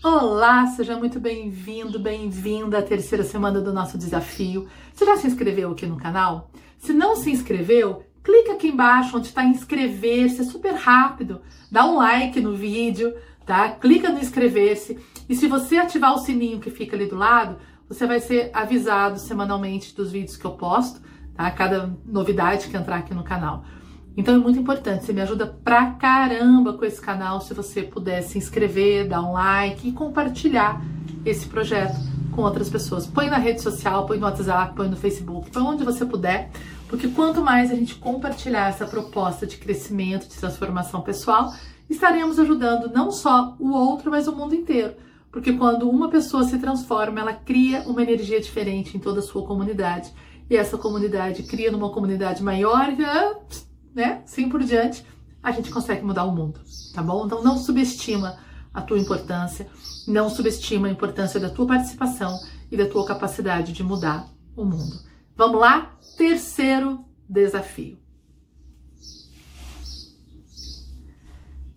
[0.00, 4.68] Olá, seja muito bem-vindo, bem-vinda à terceira semana do nosso desafio.
[4.94, 6.52] Você já se inscreveu aqui no canal?
[6.78, 11.40] Se não se inscreveu, clica aqui embaixo onde está inscrever-se, é super rápido.
[11.68, 13.12] Dá um like no vídeo,
[13.44, 13.70] tá?
[13.70, 15.00] Clica no inscrever-se.
[15.28, 17.56] E se você ativar o sininho que fica ali do lado,
[17.88, 21.00] você vai ser avisado semanalmente dos vídeos que eu posto,
[21.34, 21.50] tá?
[21.50, 23.64] Cada novidade que entrar aqui no canal.
[24.18, 28.20] Então é muito importante, você me ajuda pra caramba com esse canal se você puder
[28.22, 30.84] se inscrever, dar um like e compartilhar
[31.24, 31.94] esse projeto
[32.32, 33.06] com outras pessoas.
[33.06, 36.50] Põe na rede social, põe no WhatsApp, põe no Facebook, põe onde você puder,
[36.88, 41.54] porque quanto mais a gente compartilhar essa proposta de crescimento, de transformação pessoal,
[41.88, 44.94] estaremos ajudando não só o outro, mas o mundo inteiro.
[45.30, 49.46] Porque quando uma pessoa se transforma, ela cria uma energia diferente em toda a sua
[49.46, 50.12] comunidade.
[50.50, 52.90] E essa comunidade cria numa comunidade maior,
[53.94, 54.22] né?
[54.24, 55.04] Assim por diante,
[55.42, 56.60] a gente consegue mudar o mundo,
[56.94, 57.26] tá bom?
[57.26, 58.38] Então não subestima
[58.72, 59.66] a tua importância,
[60.06, 62.38] não subestima a importância da tua participação
[62.70, 65.00] e da tua capacidade de mudar o mundo.
[65.36, 65.96] Vamos lá?
[66.16, 67.98] Terceiro desafio.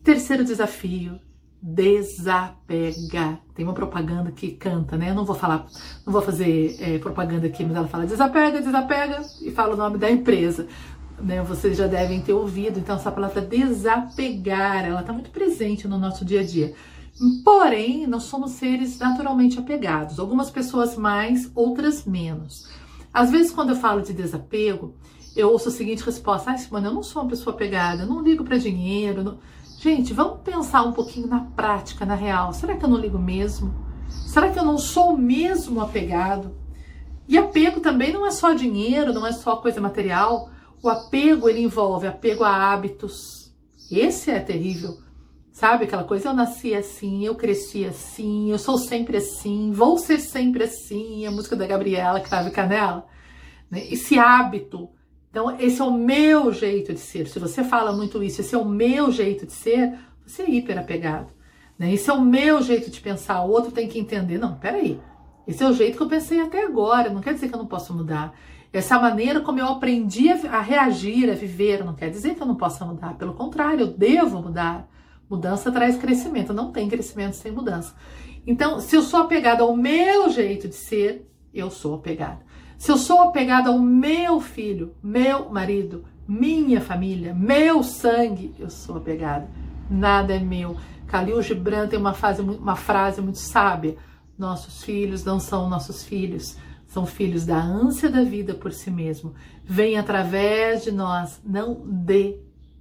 [0.03, 1.20] Terceiro desafio,
[1.62, 3.40] desapega.
[3.53, 5.12] Tem uma propaganda que canta, né?
[5.12, 5.68] Eu não vou falar,
[6.06, 10.00] não vou fazer é, propaganda aqui, mas ela fala desapega, desapega e fala o nome
[10.00, 10.68] da empresa
[11.24, 12.80] né, vocês já devem ter ouvido.
[12.80, 16.74] Então, essa palavra desapegar, ela está muito presente no nosso dia a dia.
[17.44, 20.20] Porém, nós somos seres naturalmente apegados.
[20.20, 22.70] Algumas pessoas mais, outras menos.
[23.14, 24.96] Às vezes, quando eu falo de desapego,
[25.36, 28.22] eu ouço a seguinte resposta: Ah, Simone, eu não sou uma pessoa apegada, eu não
[28.22, 29.24] ligo para dinheiro.
[29.24, 29.38] Não...
[29.80, 32.54] Gente, vamos pensar um pouquinho na prática, na real.
[32.54, 33.74] Será que eu não ligo mesmo?
[34.10, 36.56] Será que eu não sou mesmo apegado?
[37.28, 40.50] E apego também não é só dinheiro, não é só coisa material.
[40.82, 43.54] O apego ele envolve apego a hábitos.
[43.92, 44.98] Esse é terrível.
[45.52, 46.30] Sabe aquela coisa?
[46.30, 51.26] Eu nasci assim, eu cresci assim, eu sou sempre assim, vou ser sempre assim.
[51.26, 53.06] A música da Gabriela Crave Canela.
[53.70, 53.86] Né?
[53.92, 54.90] Esse hábito.
[55.30, 57.28] Então, esse é o meu jeito de ser.
[57.28, 60.80] Se você fala muito isso, esse é o meu jeito de ser, você é hiper
[60.80, 61.31] apegado.
[61.78, 61.94] Né?
[61.94, 63.44] Esse é o meu jeito de pensar.
[63.44, 64.38] O outro tem que entender.
[64.38, 65.00] Não, peraí.
[65.48, 67.09] Esse é o jeito que eu pensei até agora.
[67.09, 68.34] Não quer dizer que eu não posso mudar.
[68.74, 72.56] Essa maneira como eu aprendi a, reagir, a viver, não quer dizer que eu não
[72.56, 73.16] possa mudar.
[73.16, 74.88] Pelo contrário, eu devo mudar.
[75.30, 76.54] Mudança traz crescimento.
[76.54, 77.94] Não tem crescimento sem mudança.
[78.48, 82.40] Então, se eu sou apegada ao meu jeito de ser, eu sou apegada.
[82.78, 88.98] Se eu sou apegada ao meu filho, meu marido, minha família, meu sangue, eu sou
[88.98, 89.50] apegada.
[89.90, 90.78] Nada é meu.
[91.08, 92.16] Khalil Gibran tem uma,
[92.58, 93.98] uma frase muito sábia:
[94.38, 96.58] nossos filhos não são nossos filhos
[96.91, 99.34] são filhos da ânsia da vida por si mesmo.
[99.63, 102.38] Vem através de nós, não de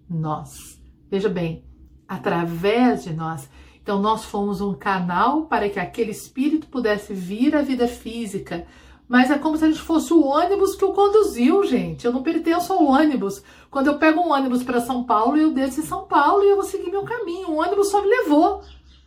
[0.09, 0.83] nós.
[1.09, 1.65] Veja bem,
[2.09, 3.49] através de nós.
[3.81, 8.67] Então, nós fomos um canal para que aquele espírito pudesse vir à vida física.
[9.09, 12.05] Mas é como se a gente fosse o ônibus que o conduziu, gente.
[12.05, 13.45] Eu não pertenço ao ônibus.
[13.71, 16.57] Quando eu pego um ônibus para São Paulo, eu desço em São Paulo e eu
[16.57, 17.51] vou seguir meu caminho.
[17.51, 18.61] O ônibus só me levou.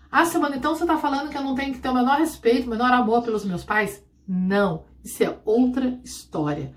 [0.09, 2.67] Ah, semana, então você está falando que eu não tenho que ter o menor respeito,
[2.67, 4.01] o menor amor pelos meus pais?
[4.27, 4.85] Não.
[5.03, 6.73] Isso é outra história.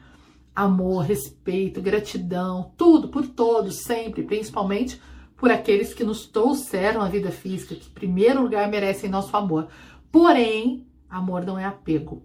[0.55, 5.01] Amor, respeito, gratidão, tudo por todos, sempre, principalmente
[5.37, 9.69] por aqueles que nos trouxeram a vida física, que em primeiro lugar merecem nosso amor.
[10.11, 12.23] Porém, amor não é apego.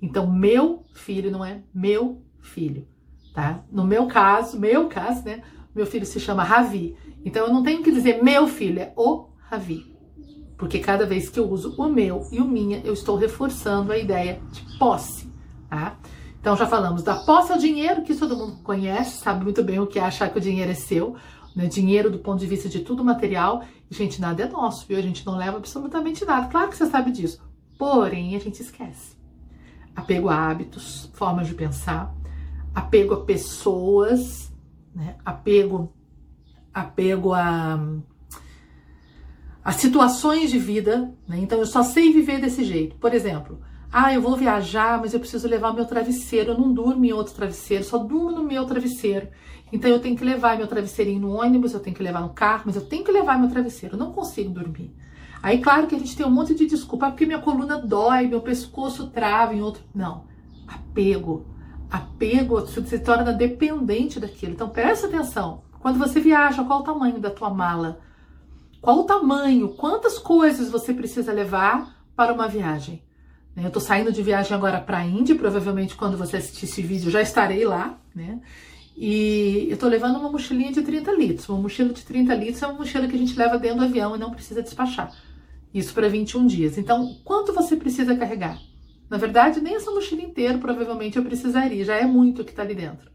[0.00, 2.86] Então, meu filho não é meu filho,
[3.34, 3.64] tá?
[3.70, 5.42] No meu caso, meu caso, né?
[5.74, 6.96] Meu filho se chama Ravi.
[7.24, 9.91] Então, eu não tenho que dizer meu filho, é o Ravi.
[10.62, 13.98] Porque cada vez que eu uso o meu e o minha, eu estou reforçando a
[13.98, 15.28] ideia de posse.
[15.68, 15.96] Tá?
[16.40, 19.88] Então já falamos da posse ao dinheiro, que todo mundo conhece, sabe muito bem o
[19.88, 21.16] que é achar que o dinheiro é seu.
[21.56, 21.66] Né?
[21.66, 23.64] Dinheiro do ponto de vista de tudo material.
[23.90, 24.96] E, gente, nada é nosso, viu?
[24.98, 26.46] A gente não leva absolutamente nada.
[26.46, 27.42] Claro que você sabe disso.
[27.76, 29.16] Porém, a gente esquece.
[29.96, 32.14] Apego a hábitos, formas de pensar,
[32.72, 34.54] apego a pessoas,
[34.94, 35.16] né?
[35.24, 35.92] apego,
[36.72, 37.80] apego a,
[39.64, 41.12] a situações de vida.
[41.26, 41.38] Né?
[41.40, 42.96] Então, eu só sei viver desse jeito.
[42.96, 43.60] Por exemplo,
[43.92, 46.52] ah, eu vou viajar, mas eu preciso levar meu travesseiro.
[46.52, 49.28] Eu não durmo em outro travesseiro, só durmo no meu travesseiro.
[49.72, 52.64] Então eu tenho que levar meu travesseirinho no ônibus, eu tenho que levar no carro,
[52.66, 53.94] mas eu tenho que levar meu travesseiro.
[53.94, 54.94] Eu não consigo dormir.
[55.42, 58.28] Aí, claro que a gente tem um monte de desculpa, ah, porque minha coluna dói,
[58.28, 59.82] meu pescoço trava em outro.
[59.94, 60.24] Não.
[60.68, 61.44] Apego.
[61.90, 64.52] Apego, você se torna dependente daquilo.
[64.52, 65.62] Então presta atenção.
[65.80, 68.00] Quando você viaja, qual o tamanho da tua mala?
[68.82, 69.68] Qual o tamanho?
[69.68, 73.00] Quantas coisas você precisa levar para uma viagem?
[73.56, 77.08] Eu estou saindo de viagem agora para a Índia, provavelmente quando você assistir esse vídeo
[77.08, 78.40] já estarei lá, né?
[78.96, 81.48] E eu estou levando uma mochilinha de 30 litros.
[81.48, 84.16] Uma mochila de 30 litros é uma mochila que a gente leva dentro do avião
[84.16, 85.14] e não precisa despachar.
[85.72, 86.76] Isso para 21 dias.
[86.76, 88.58] Então, quanto você precisa carregar?
[89.08, 92.74] Na verdade, nem essa mochila inteira provavelmente eu precisaria, já é muito que está ali
[92.74, 93.10] dentro,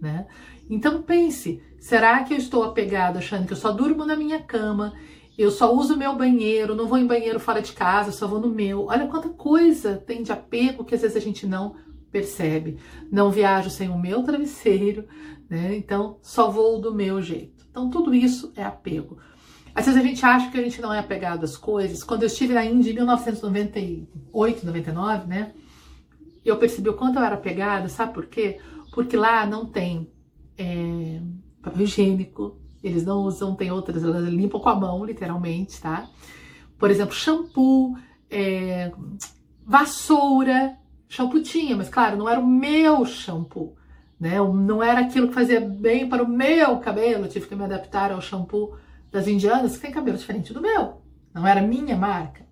[0.00, 0.26] né?
[0.68, 4.94] Então pense, será que eu estou apegado achando que eu só durmo na minha cama,
[5.36, 8.48] eu só uso meu banheiro, não vou em banheiro fora de casa, só vou no
[8.48, 8.86] meu.
[8.86, 11.74] Olha quanta coisa tem de apego que às vezes a gente não
[12.12, 12.78] percebe.
[13.10, 15.08] Não viajo sem o meu travesseiro,
[15.50, 15.74] né?
[15.76, 17.66] Então só vou do meu jeito.
[17.68, 19.18] Então tudo isso é apego.
[19.74, 22.04] Às vezes a gente acha que a gente não é apegado às coisas.
[22.04, 25.52] Quando eu estive na Índia em 1998, 99, né?
[26.44, 28.60] Eu percebi o quanto eu era apegada, sabe por quê?
[28.92, 30.08] Porque lá não tem
[30.56, 31.20] é,
[31.62, 36.08] papel higiênico, eles não usam, tem outras, elas limpam com a mão, literalmente, tá?
[36.78, 37.96] Por exemplo, shampoo,
[38.28, 38.92] é,
[39.64, 40.76] vassoura,
[41.08, 43.76] shampoo tinha, mas claro, não era o meu shampoo,
[44.18, 44.38] né?
[44.38, 48.10] Não era aquilo que fazia bem para o meu cabelo, eu tive que me adaptar
[48.10, 48.76] ao shampoo
[49.10, 52.42] das indianas, que tem cabelo diferente do meu, não era minha marca.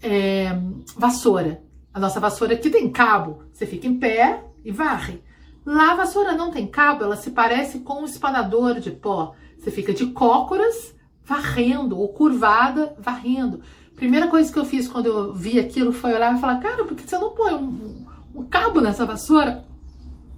[0.00, 0.50] É,
[0.96, 1.60] vassoura,
[1.92, 5.20] a nossa vassoura aqui tem cabo, você fica em pé e varre.
[5.68, 9.34] Lá a vassoura não tem cabo, ela se parece com um espanador de pó.
[9.58, 13.60] Você fica de cócoras varrendo, ou curvada varrendo.
[13.94, 16.96] Primeira coisa que eu fiz quando eu vi aquilo foi olhar e falar, cara, por
[16.96, 19.62] que você não põe um, um, cabo nessa vassoura?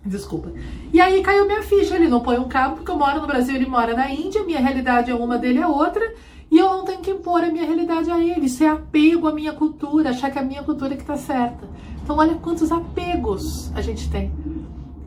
[0.05, 0.53] Desculpa.
[0.93, 3.55] E aí caiu minha ficha, ele não põe um cabo, porque eu moro no Brasil,
[3.55, 6.13] ele mora na Índia, minha realidade é uma, dele é outra,
[6.51, 8.47] e eu não tenho que impor a minha realidade a ele.
[8.47, 11.17] Isso é apego à minha cultura, achar que é a minha cultura é que tá
[11.17, 11.69] certa.
[12.03, 14.33] Então olha quantos apegos a gente tem,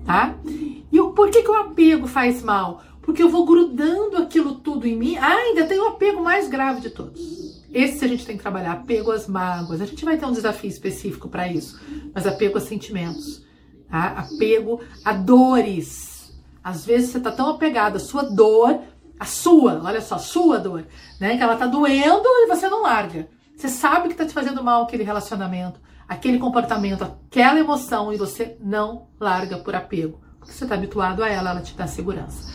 [0.05, 0.35] tá?
[0.91, 2.81] E o, por que, que o apego faz mal?
[3.03, 5.17] porque eu vou grudando aquilo tudo em mim.
[5.17, 7.61] Ah, ainda tem o apego mais grave de todos.
[7.71, 9.81] Esse a gente tem que trabalhar, apego às mágoas.
[9.81, 11.79] A gente vai ter um desafio específico para isso,
[12.13, 13.44] mas apego a sentimentos,
[13.89, 14.13] tá?
[14.17, 16.33] apego a dores.
[16.63, 18.79] Às vezes você está tão apegado à sua dor,
[19.19, 20.85] a sua, olha só, sua dor,
[21.19, 21.35] né?
[21.35, 23.27] Que ela tá doendo e você não larga.
[23.55, 28.57] Você sabe que tá te fazendo mal aquele relacionamento, aquele comportamento, aquela emoção e você
[28.59, 32.51] não larga por apego, porque você está habituado a ela, ela te dá segurança.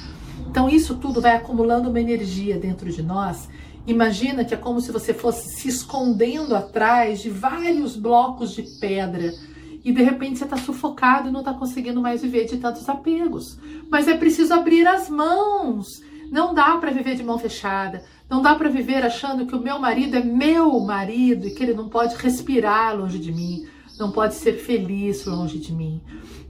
[0.48, 3.48] Então isso tudo vai acumulando uma energia dentro de nós.
[3.86, 9.32] Imagina que é como se você fosse se escondendo atrás de vários blocos de pedra
[9.84, 13.58] e de repente você está sufocado e não está conseguindo mais viver de tantos apegos.
[13.90, 15.86] Mas é preciso abrir as mãos.
[16.30, 18.04] Não dá para viver de mão fechada.
[18.28, 21.72] Não dá para viver achando que o meu marido é meu marido e que ele
[21.72, 23.66] não pode respirar longe de mim,
[23.98, 26.02] não pode ser feliz longe de mim.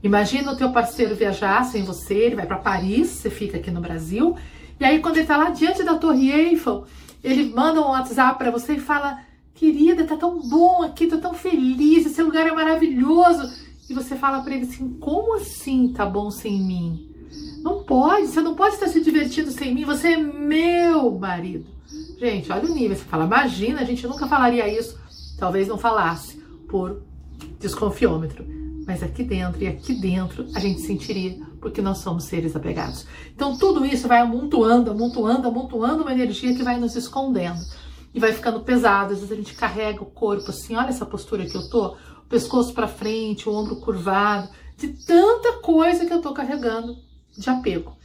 [0.03, 3.79] Imagina o teu parceiro viajar sem você, ele vai para Paris, você fica aqui no
[3.79, 4.35] Brasil,
[4.77, 6.85] e aí quando ele tá lá diante da Torre Eiffel,
[7.23, 9.19] ele manda um WhatsApp para você e fala:
[9.55, 13.53] "Querida, tá tão bom aqui, tô tão feliz, esse lugar é maravilhoso".
[13.89, 17.08] E você fala para ele assim: "Como assim tá bom sem mim?"
[17.61, 21.65] Não pode, você não pode estar se divertindo sem mim, você é meu marido.
[22.17, 24.97] Gente, olha o nível, você fala: "Imagina, a gente nunca falaria isso".
[25.37, 26.37] Talvez não falasse
[26.67, 27.01] por
[27.59, 28.59] desconfiômetro
[28.89, 33.05] mas aqui dentro e aqui dentro a gente sentiria, porque nós somos seres apegados.
[33.35, 37.59] Então tudo isso vai amontoando, amontoando, amontoando uma energia que vai nos escondendo
[38.15, 39.13] e vai ficando pesado.
[39.13, 42.27] Às vezes a gente carrega o corpo assim, olha essa postura que eu tô, o
[42.27, 46.97] pescoço para frente, o ombro curvado, de tanta coisa que eu tô carregando
[47.37, 47.95] de apego.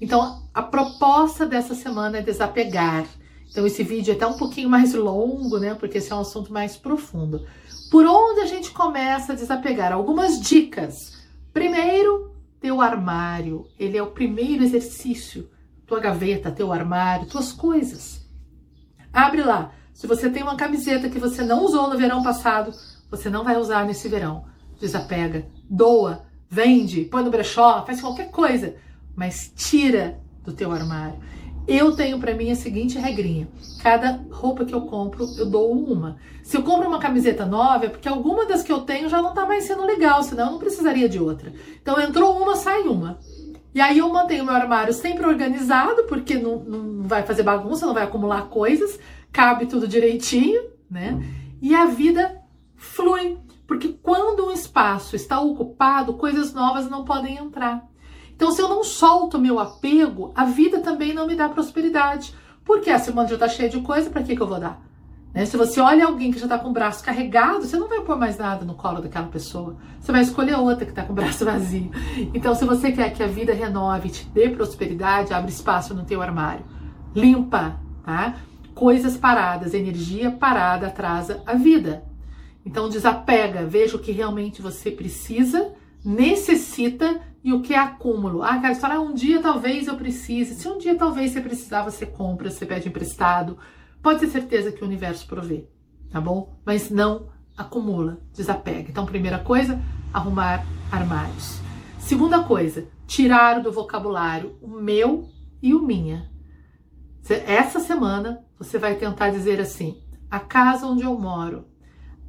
[0.00, 3.06] Então a proposta dessa semana é desapegar.
[3.50, 5.74] Então esse vídeo é até um pouquinho mais longo, né?
[5.74, 7.46] Porque esse é um assunto mais profundo.
[7.90, 9.92] Por onde a gente começa a desapegar?
[9.92, 11.22] Algumas dicas.
[11.52, 13.66] Primeiro, teu armário.
[13.78, 15.50] Ele é o primeiro exercício.
[15.86, 18.26] Tua gaveta, teu armário, tuas coisas.
[19.12, 19.72] Abre lá.
[19.92, 22.72] Se você tem uma camiseta que você não usou no verão passado,
[23.10, 24.46] você não vai usar nesse verão.
[24.80, 28.76] Desapega, doa, vende, põe no brechó, faz qualquer coisa,
[29.16, 31.18] mas tira do teu armário.
[31.66, 33.48] Eu tenho para mim a seguinte regrinha:
[33.82, 36.18] cada roupa que eu compro, eu dou uma.
[36.42, 39.32] Se eu compro uma camiseta nova, é porque alguma das que eu tenho já não
[39.32, 41.54] tá mais sendo legal, senão eu não precisaria de outra.
[41.80, 43.18] Então entrou uma, sai uma.
[43.74, 47.94] E aí eu mantenho meu armário sempre organizado, porque não, não vai fazer bagunça, não
[47.94, 48.98] vai acumular coisas,
[49.32, 51.18] cabe tudo direitinho, né?
[51.62, 52.42] E a vida
[52.76, 53.38] flui,
[53.72, 57.88] porque quando um espaço está ocupado, coisas novas não podem entrar.
[58.36, 62.34] Então, se eu não solto meu apego, a vida também não me dá prosperidade.
[62.66, 64.78] Porque a semana já está cheia de coisa, para que, que eu vou dar?
[65.32, 65.46] Né?
[65.46, 68.18] Se você olha alguém que já está com o braço carregado, você não vai pôr
[68.18, 69.74] mais nada no colo daquela pessoa.
[69.98, 71.90] Você vai escolher outra que está com o braço vazio.
[72.34, 76.20] Então, se você quer que a vida renove, te dê prosperidade, abre espaço no teu
[76.20, 76.66] armário.
[77.14, 78.34] Limpa, tá?
[78.74, 82.11] Coisas paradas, energia parada atrasa a vida.
[82.64, 88.42] Então, desapega, veja o que realmente você precisa, necessita e o que é acúmulo?
[88.42, 90.54] Ah, cara, falar um dia talvez eu precise.
[90.54, 93.58] Se um dia talvez você precisar, você compra, você pede emprestado.
[94.00, 95.68] Pode ter certeza que o universo provê,
[96.10, 96.56] tá bom?
[96.64, 98.90] Mas não acumula, desapega.
[98.90, 99.80] Então, primeira coisa,
[100.12, 101.60] arrumar armários.
[101.98, 105.28] Segunda coisa, tirar do vocabulário o meu
[105.60, 106.30] e o minha.
[107.46, 111.66] Essa semana você vai tentar dizer assim: a casa onde eu moro,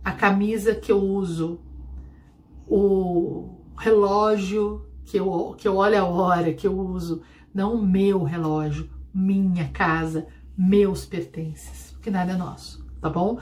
[0.03, 1.59] a camisa que eu uso,
[2.67, 7.21] o relógio que eu, que eu olho a hora que eu uso,
[7.53, 13.39] não o meu relógio, minha casa, meus pertences, porque nada é nosso, tá bom?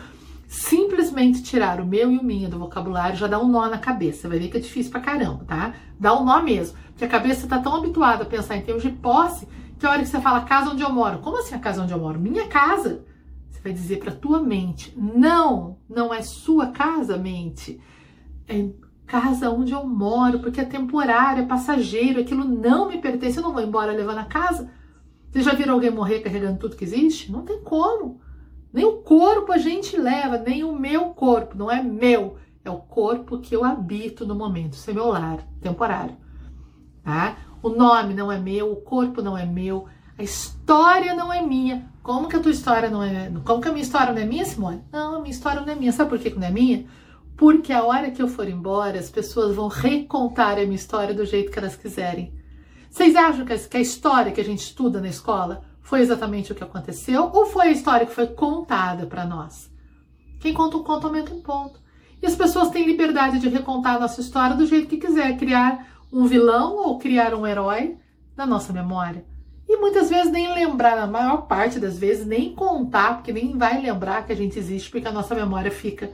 [0.47, 4.27] Simplesmente tirar o meu e o minha do vocabulário já dá um nó na cabeça.
[4.27, 5.73] Vai ver que é difícil pra caramba, tá?
[5.97, 6.77] Dá um nó mesmo.
[6.89, 9.47] Porque a cabeça tá tão habituada a pensar em termos de posse
[9.79, 11.93] que a hora que você fala casa onde eu moro, como assim a casa onde
[11.93, 12.19] eu moro?
[12.19, 13.05] Minha casa.
[13.61, 17.79] Você vai dizer pra tua mente: não, não é sua casa, mente.
[18.47, 18.69] É
[19.05, 23.53] casa onde eu moro, porque é temporário, é passageiro, aquilo não me pertence, eu não
[23.53, 24.71] vou embora levando a casa.
[25.29, 27.31] Você já viram alguém morrer carregando tudo que existe?
[27.31, 28.19] Não tem como.
[28.73, 32.77] Nem o corpo a gente leva, nem o meu corpo, não é meu, é o
[32.77, 36.15] corpo que eu habito no momento, isso é meu lar, temporário.
[37.03, 37.37] Tá?
[37.61, 39.87] O nome não é meu, o corpo não é meu,
[40.21, 41.91] a história não é minha.
[42.03, 44.45] Como que a tua história não é Como que a minha história não é minha,
[44.45, 44.83] Simone?
[44.91, 45.91] Não, a minha história não é minha.
[45.91, 46.85] Sabe por que não é minha?
[47.35, 51.25] Porque a hora que eu for embora, as pessoas vão recontar a minha história do
[51.25, 52.31] jeito que elas quiserem.
[52.87, 56.63] Vocês acham que a história que a gente estuda na escola foi exatamente o que
[56.63, 59.71] aconteceu ou foi a história que foi contada para nós?
[60.39, 61.79] Quem conta um conto aumenta um ponto.
[62.21, 65.87] E as pessoas têm liberdade de recontar a nossa história do jeito que quiser, criar
[66.13, 67.97] um vilão ou criar um herói
[68.37, 69.30] na nossa memória.
[69.73, 73.81] E muitas vezes nem lembrar, na maior parte das vezes, nem contar, porque nem vai
[73.81, 76.11] lembrar que a gente existe, porque a nossa memória fica,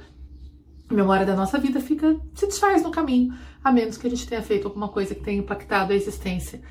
[0.87, 3.33] a memória da nossa vida fica, se desfaz no caminho
[3.63, 6.61] a menos que a gente tenha feito alguma coisa que tenha impactado a existência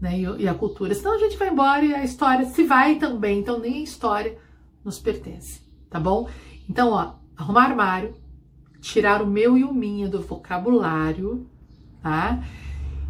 [0.00, 0.94] né, e, a cultura.
[0.94, 4.38] Senão a gente vai embora e a história se vai também, então nem a história
[4.84, 5.60] nos pertence,
[5.90, 6.28] tá bom?
[6.70, 8.14] Então, ó, arrumar armário,
[8.80, 11.50] tirar o meu e o minha do vocabulário,
[12.00, 12.40] tá?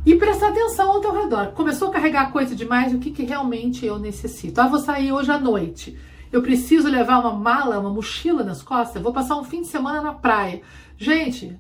[0.06, 1.48] E prestar atenção ao teu redor.
[1.48, 4.60] Começou a carregar coisa demais, o que, que realmente eu necessito?
[4.60, 5.98] Ah, vou sair hoje à noite.
[6.32, 9.02] Eu preciso levar uma mala, uma mochila nas costas.
[9.02, 10.62] Vou passar um fim de semana na praia.
[10.96, 11.58] Gente,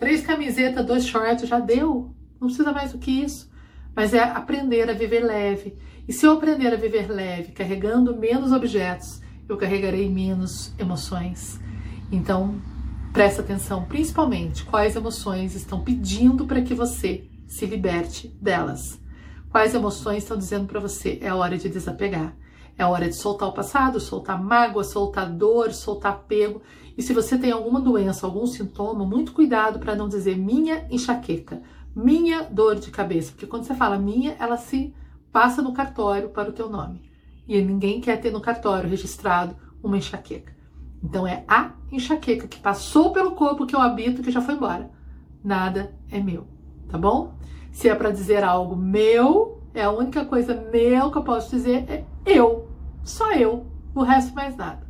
[0.00, 2.10] Três camisetas, dois shorts, já deu.
[2.40, 3.50] Não precisa mais do que isso.
[3.94, 5.76] Mas é aprender a viver leve.
[6.08, 11.60] E se eu aprender a viver leve, carregando menos objetos, eu carregarei menos emoções.
[12.10, 12.62] Então,
[13.12, 19.00] presta atenção, principalmente quais emoções estão pedindo para que você se liberte delas.
[19.50, 22.36] Quais emoções estão dizendo para você é hora de desapegar.
[22.78, 26.62] É hora de soltar o passado, soltar mágoa, soltar dor, soltar apego.
[26.96, 31.60] E se você tem alguma doença, algum sintoma, muito cuidado para não dizer minha enxaqueca,
[31.94, 34.94] minha dor de cabeça, porque quando você fala minha, ela se
[35.32, 37.02] passa no cartório para o teu nome.
[37.48, 40.54] E ninguém quer ter no cartório registrado uma enxaqueca.
[41.02, 44.88] Então é a enxaqueca que passou pelo corpo que eu habito que já foi embora.
[45.42, 46.46] Nada é meu,
[46.90, 47.34] tá bom?
[47.72, 51.84] Se é para dizer algo meu, é a única coisa meu que eu posso dizer
[51.88, 52.68] é eu.
[53.04, 54.86] Só eu, o resto mais nada,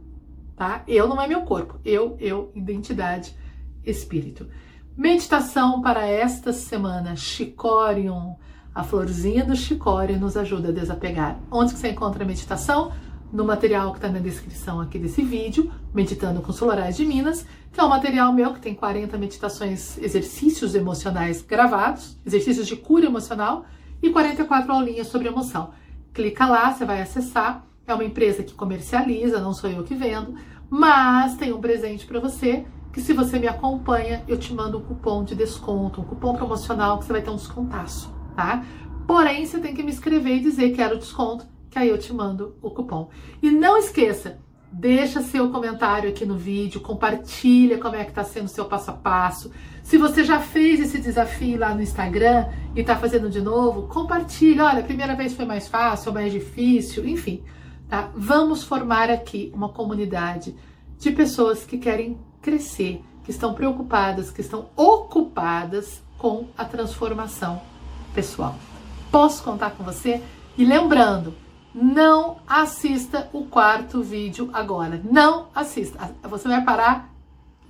[0.56, 0.82] tá?
[0.88, 3.36] Eu não é meu corpo, eu, eu, identidade,
[3.84, 4.48] espírito.
[4.96, 8.36] Meditação para esta semana, Chicorium.
[8.74, 11.38] A florzinha do chicório nos ajuda a desapegar.
[11.50, 12.92] Onde que você encontra a meditação?
[13.32, 17.78] No material que está na descrição aqui desse vídeo, Meditando com Solarais de Minas, que
[17.78, 23.64] é um material meu que tem 40 meditações, exercícios emocionais gravados, exercícios de cura emocional
[24.02, 25.70] e 44 aulinhas sobre emoção.
[26.12, 30.34] Clica lá, você vai acessar é uma empresa que comercializa, não sou eu que vendo,
[30.68, 34.82] mas tem um presente para você que se você me acompanha, eu te mando um
[34.82, 38.64] cupom de desconto, um cupom promocional que você vai ter um descontaço, tá?
[39.06, 42.56] Porém, você tem que me escrever e dizer quero desconto, que aí eu te mando
[42.60, 43.08] o cupom.
[43.40, 44.38] E não esqueça,
[44.72, 48.90] deixa seu comentário aqui no vídeo, compartilha como é que tá sendo o seu passo
[48.90, 49.50] a passo.
[49.82, 54.64] Se você já fez esse desafio lá no Instagram e tá fazendo de novo, compartilha.
[54.64, 57.42] Olha, a primeira vez foi mais fácil, mais difícil, enfim.
[57.88, 58.10] Tá?
[58.14, 60.54] Vamos formar aqui uma comunidade
[60.98, 67.60] de pessoas que querem crescer, que estão preocupadas, que estão ocupadas com a transformação
[68.14, 68.54] pessoal.
[69.10, 70.22] Posso contar com você?
[70.56, 71.34] E lembrando,
[71.74, 75.00] não assista o quarto vídeo agora.
[75.04, 76.14] Não assista.
[76.22, 77.12] Você vai parar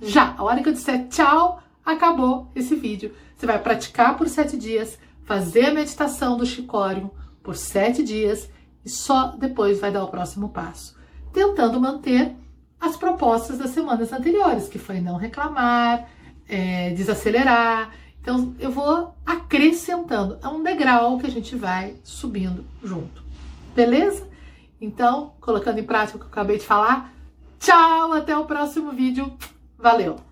[0.01, 0.35] já.
[0.37, 3.13] A hora que eu disser tchau, acabou esse vídeo.
[3.35, 7.11] Você vai praticar por sete dias, fazer a meditação do chicório
[7.43, 8.49] por sete dias
[8.85, 10.97] e só depois vai dar o próximo passo,
[11.31, 12.35] tentando manter
[12.79, 16.09] as propostas das semanas anteriores, que foi não reclamar,
[16.49, 17.91] é, desacelerar.
[18.21, 23.20] Então eu vou acrescentando, é um degrau que a gente vai subindo junto,
[23.75, 24.29] beleza?
[24.79, 27.13] Então, colocando em prática o que eu acabei de falar,
[27.61, 29.37] Tchau, até o próximo vídeo.
[29.77, 30.30] Valeu!